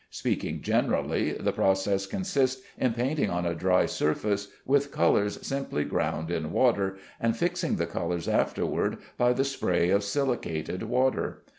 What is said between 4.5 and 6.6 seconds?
with colors simply ground in